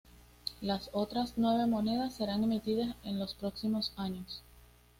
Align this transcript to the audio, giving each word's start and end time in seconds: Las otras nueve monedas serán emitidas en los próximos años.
Las 0.61 0.89
otras 0.93 1.33
nueve 1.37 1.67
monedas 1.67 2.15
serán 2.15 2.43
emitidas 2.43 2.95
en 3.03 3.19
los 3.19 3.35
próximos 3.35 3.93
años. 3.97 4.41